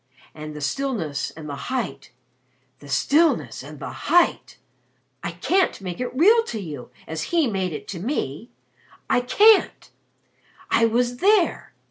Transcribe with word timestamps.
And 0.33 0.55
the 0.55 0.61
stillness 0.61 1.29
and 1.29 1.47
the 1.47 1.55
height 1.69 2.11
the 2.79 2.89
stillness 2.89 3.61
and 3.61 3.77
the 3.79 3.91
height! 4.09 4.57
I 5.21 5.29
can't 5.29 5.79
make 5.79 5.99
it 5.99 6.11
real 6.15 6.41
to 6.45 6.59
you 6.59 6.89
as 7.05 7.25
he 7.29 7.45
made 7.45 7.71
it 7.71 7.87
to 7.89 7.99
me! 7.99 8.49
I 9.11 9.21
can't! 9.21 9.91
I 10.71 10.85
was 10.87 11.17
there. 11.17 11.73